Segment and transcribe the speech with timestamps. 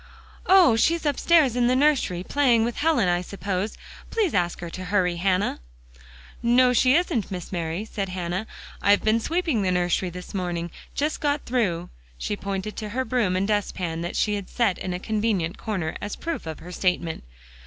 [0.47, 0.75] "Oh!
[0.75, 3.77] she's upstairs in the nursery, playing with Helen, I suppose.
[4.09, 5.59] Please ask her to hurry, Hannah."
[6.41, 8.47] "No, she isn't, Miss Mary," said Hannah.
[8.81, 13.35] "I've been sweeping the nursery this morning; just got through." She pointed to her broom
[13.35, 17.23] and dustpan that she had set in a convenient corner, as proof of her statement.